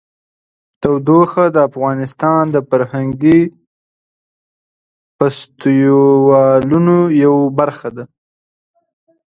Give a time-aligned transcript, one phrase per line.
[0.81, 3.39] تودوخه د افغانستان د فرهنګي
[5.17, 8.05] فستیوالونو یوه برخه ده.